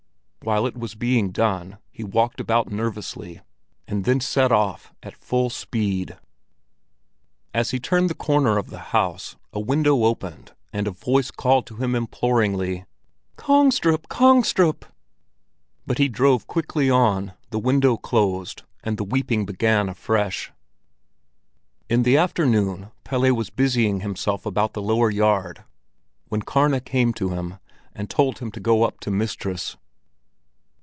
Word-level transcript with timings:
While 0.43 0.65
it 0.65 0.75
was 0.75 0.95
being 0.95 1.29
done, 1.29 1.77
he 1.91 2.03
walked 2.03 2.39
about 2.39 2.71
nervously, 2.71 3.41
and 3.87 4.05
then 4.05 4.19
set 4.19 4.51
off 4.51 4.91
at 5.03 5.15
full 5.15 5.51
speed. 5.51 6.17
As 7.53 7.69
he 7.69 7.79
turned 7.79 8.09
the 8.09 8.15
corner 8.15 8.57
of 8.57 8.71
the 8.71 8.79
house, 8.89 9.35
a 9.53 9.59
window 9.59 10.03
opened 10.03 10.53
and 10.73 10.87
a 10.87 10.91
voice 10.91 11.29
called 11.29 11.67
to 11.67 11.75
him 11.75 11.93
imploringly: 11.93 12.85
"Kongstrup, 13.37 14.07
Kongstrup!" 14.09 14.83
But 15.85 15.99
he 15.99 16.07
drove 16.09 16.47
quickly 16.47 16.89
on, 16.89 17.33
the 17.51 17.59
window 17.59 17.95
closed, 17.95 18.63
and 18.83 18.97
the 18.97 19.03
weeping 19.03 19.45
began 19.45 19.89
afresh. 19.89 20.51
In 21.87 22.01
the 22.01 22.17
afternoon 22.17 22.89
Pelle 23.03 23.31
was 23.35 23.51
busying 23.51 23.99
himself 23.99 24.47
about 24.47 24.73
the 24.73 24.81
lower 24.81 25.11
yard 25.11 25.65
when 26.29 26.41
Karna 26.41 26.81
came 26.81 27.13
to 27.13 27.29
him 27.29 27.59
and 27.93 28.09
told 28.09 28.39
him 28.39 28.51
to 28.53 28.59
go 28.59 28.81
up 28.81 28.99
to 29.01 29.11
mistress. 29.11 29.77